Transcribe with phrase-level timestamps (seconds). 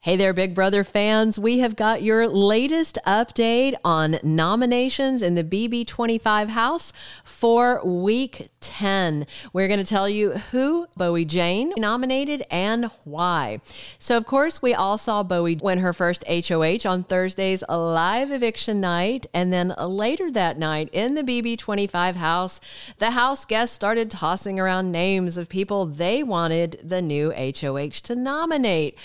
[0.00, 1.40] Hey there, Big Brother fans.
[1.40, 6.92] We have got your latest update on nominations in the BB25 House
[7.24, 9.26] for week 10.
[9.52, 13.60] We're going to tell you who Bowie Jane nominated and why.
[13.98, 18.80] So, of course, we all saw Bowie win her first HOH on Thursday's live eviction
[18.80, 19.26] night.
[19.34, 22.60] And then later that night in the BB25 House,
[22.98, 28.14] the House guests started tossing around names of people they wanted the new HOH to
[28.14, 28.96] nominate.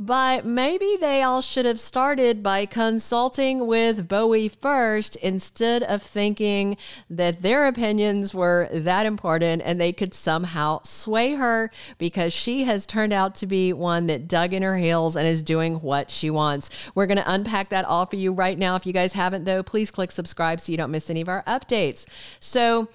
[0.00, 6.76] But maybe they all should have started by consulting with Bowie first instead of thinking
[7.10, 12.86] that their opinions were that important and they could somehow sway her because she has
[12.86, 16.30] turned out to be one that dug in her heels and is doing what she
[16.30, 16.70] wants.
[16.94, 18.76] We're going to unpack that all for you right now.
[18.76, 21.42] If you guys haven't, though, please click subscribe so you don't miss any of our
[21.42, 22.06] updates.
[22.38, 22.88] So,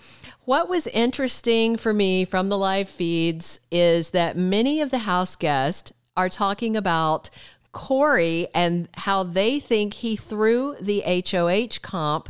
[0.46, 5.38] what was interesting for me from the live feeds is that many of the house
[5.38, 7.30] guests are talking about
[7.72, 12.30] Cory and how they think he threw the HOH comp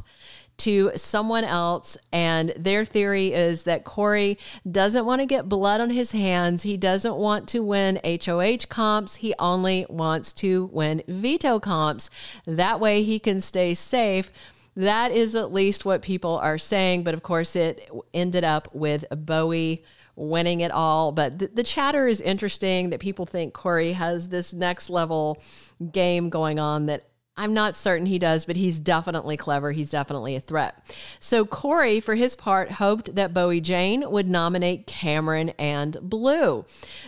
[0.56, 1.98] to someone else.
[2.12, 4.38] And their theory is that Cory
[4.70, 6.64] doesn't want to get blood on his hands.
[6.64, 9.16] He doesn't want to win HOH comps.
[9.16, 12.10] He only wants to win veto comps.
[12.46, 14.32] That way he can stay safe.
[14.76, 17.04] That is at least what people are saying.
[17.04, 19.84] But of course, it ended up with Bowie
[20.16, 21.12] winning it all.
[21.12, 25.42] But the, the chatter is interesting that people think Cory has this next level
[25.92, 29.72] game going on that I'm not certain he does, but he's definitely clever.
[29.72, 30.96] He's definitely a threat.
[31.20, 36.64] So Cory, for his part, hoped that Bowie Jane would nominate Cameron and Blue.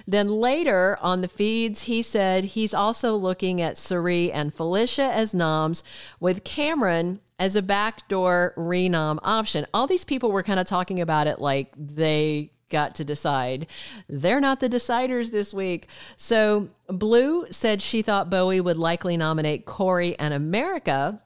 [0.08, 5.36] Then later on the feeds, he said he's also looking at Cirie and Felicia as
[5.36, 5.84] noms,
[6.20, 9.66] with Cameron as a backdoor renom option.
[9.74, 13.68] All these people were kind of talking about it like they got to decide.
[14.08, 15.88] They're not the deciders this week.
[16.18, 21.22] So Blue said she thought Bowie would likely nominate Cory and America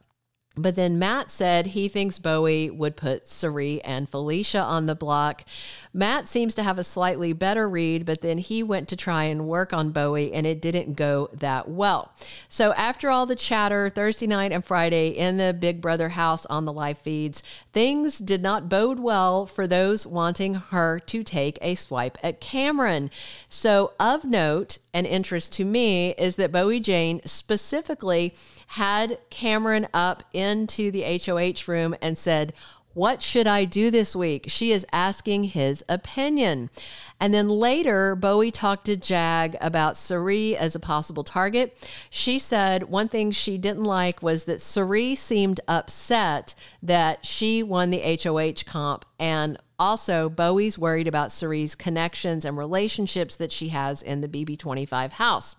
[0.61, 5.43] but then Matt said he thinks Bowie would put Cirie and Felicia on the block.
[5.93, 9.47] Matt seems to have a slightly better read, but then he went to try and
[9.47, 12.13] work on Bowie and it didn't go that well.
[12.47, 16.65] So after all the chatter Thursday night and Friday in the Big Brother house on
[16.65, 17.41] the live feeds,
[17.73, 23.09] things did not bode well for those wanting her to take a swipe at Cameron.
[23.47, 28.33] So of note and interest to me is that Bowie Jane specifically
[28.67, 32.53] had Cameron up into the HOH room and said,
[32.93, 34.45] What should I do this week?
[34.47, 36.69] She is asking his opinion.
[37.19, 41.77] And then later, Bowie talked to Jag about Cirie as a possible target.
[42.09, 47.91] She said one thing she didn't like was that Cirie seemed upset that she won
[47.91, 54.01] the HOH comp and also, Bowie's worried about Cirie's connections and relationships that she has
[54.01, 55.55] in the BB25 house.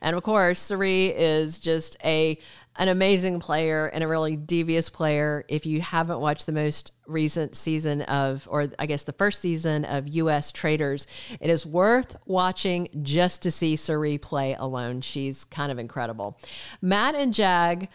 [0.00, 2.38] And of course, Cirie is just a
[2.76, 5.44] an amazing player and a really devious player.
[5.48, 9.84] If you haven't watched the most recent season of, or I guess the first season
[9.84, 11.06] of US Traitors,
[11.40, 15.00] it is worth watching just to see Cirie play alone.
[15.02, 16.38] She's kind of incredible.
[16.82, 17.88] Matt and Jag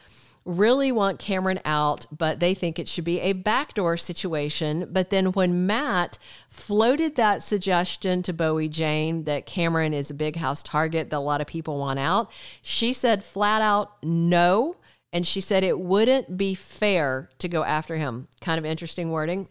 [0.49, 4.87] really want Cameron out, but they think it should be a backdoor situation.
[4.91, 6.17] But then when Matt
[6.49, 11.19] floated that suggestion to Bowie Jane that Cameron is a big house target that a
[11.19, 14.75] lot of people want out, she said flat out no.
[15.11, 18.27] And she said it wouldn't be fair to go after him.
[18.41, 19.47] Kind of interesting wording.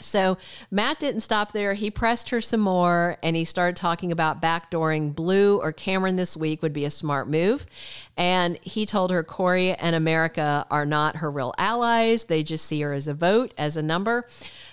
[0.00, 0.38] So
[0.70, 1.74] Matt didn't stop there.
[1.74, 6.36] He pressed her some more and he started talking about backdooring Blue or Cameron this
[6.36, 7.66] week would be a smart move.
[8.16, 12.26] And he told her Cory and America are not her real allies.
[12.26, 14.26] They just see her as a vote, as a number.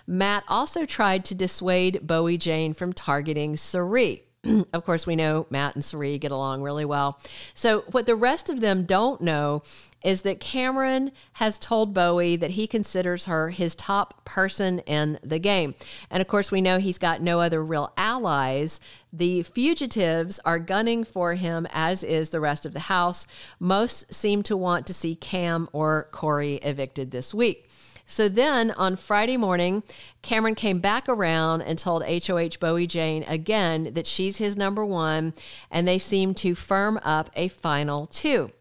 [0.05, 4.26] Matt also tried to dissuade Bowie Jane from targeting Cirie.
[4.73, 7.19] of course, we know Matt and Cirie get along really well.
[7.53, 9.63] So, what the rest of them don't know
[10.03, 15.39] is that Cameron has told Bowie that he considers her his top person in the
[15.39, 15.75] game.
[16.09, 18.79] And of course, we know he's got no other real allies.
[19.11, 23.25] The fugitives are gunning for him, as is the rest of the house.
[23.59, 27.66] Most seem to want to see Cam or Cory evicted this week.
[28.07, 29.83] So then on Friday morning,
[30.21, 35.33] Cameron came back around and told HOH Bowie Jane again that she's his number one,
[35.69, 38.51] and they seem to firm up a final two.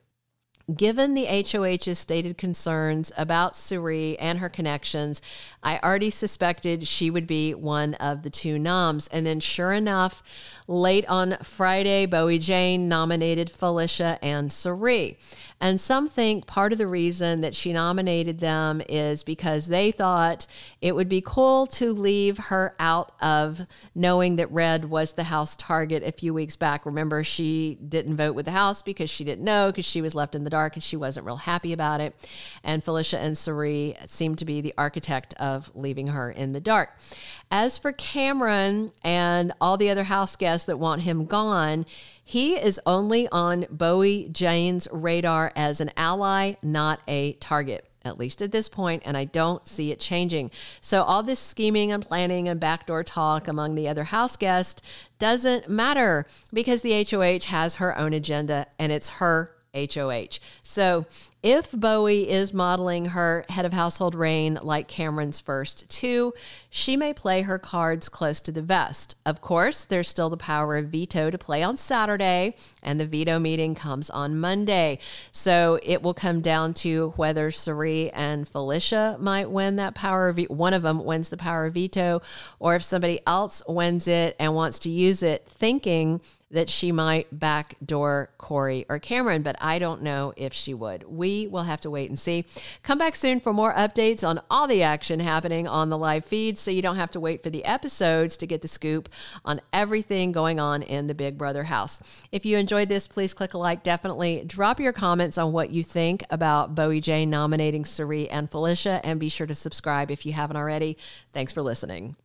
[0.75, 5.22] Given the HOH's stated concerns about Cirie and her connections,
[5.62, 9.06] I already suspected she would be one of the two noms.
[9.06, 10.25] And then, sure enough,
[10.66, 15.19] late on Friday, Bowie Jane nominated Felicia and Cirie.
[15.61, 20.47] And some think part of the reason that she nominated them is because they thought
[20.82, 25.56] it would be cool to leave her out of knowing that Red was the House
[25.56, 26.85] target a few weeks back.
[26.85, 30.35] Remember, she didn't vote with the House because she didn't know, because she was left
[30.35, 32.14] in the dark and she wasn't real happy about it.
[32.62, 36.91] And Felicia and Cirie seemed to be the architect of leaving her in the dark.
[37.50, 41.87] As for Cameron and all the other House guests that want him gone,
[42.28, 48.43] he is only on Bowie Jane's radar as an ally, not a target at least
[48.43, 50.50] at this point, and I don't see it changing.
[50.81, 54.82] So, all this scheming and planning and backdoor talk among the other house guests
[55.20, 60.38] doesn't matter because the HOH has her own agenda and it's her HOH.
[60.62, 61.06] So
[61.43, 66.34] if Bowie is modeling her head of household reign like Cameron's first two,
[66.70, 69.14] she may play her cards close to the vest.
[69.25, 73.38] Of course, there's still the power of veto to play on Saturday, and the veto
[73.38, 74.99] meeting comes on Monday.
[75.31, 80.38] So it will come down to whether Cirie and Felicia might win that power of
[80.49, 82.23] one of them wins the power of veto,
[82.58, 86.20] or if somebody else wins it and wants to use it, thinking
[86.50, 91.04] that she might backdoor Cory or Cameron, but I don't know if she would.
[91.04, 92.44] We will have to wait and see.
[92.82, 96.56] Come back soon for more updates on all the action happening on the live feed
[96.56, 99.08] so you don't have to wait for the episodes to get the scoop
[99.44, 102.00] on everything going on in the Big Brother house.
[102.31, 103.82] If you enjoyed this, please click a like.
[103.82, 109.00] Definitely drop your comments on what you think about Bowie J nominating Cirie and Felicia,
[109.04, 110.96] and be sure to subscribe if you haven't already.
[111.32, 112.16] Thanks for listening.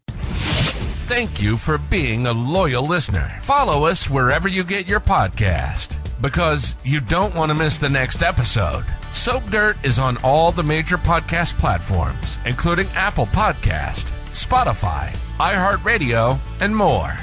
[1.11, 3.37] Thank you for being a loyal listener.
[3.41, 8.23] Follow us wherever you get your podcast because you don't want to miss the next
[8.23, 8.85] episode.
[9.11, 16.73] Soap Dirt is on all the major podcast platforms, including Apple Podcast, Spotify, iHeartRadio, and
[16.73, 17.17] more.